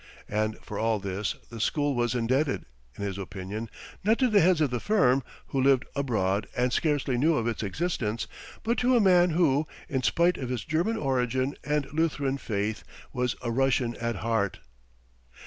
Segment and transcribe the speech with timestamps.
[0.29, 2.65] And for all this the school was indebted,
[2.97, 3.69] in his opinion,
[4.03, 7.61] not to the heads of the firm, who lived abroad and scarcely knew of its
[7.61, 8.25] existence,
[8.63, 12.83] but to a man who, in spite of his German origin and Lutheran faith,
[13.13, 14.57] was a Russian at heart.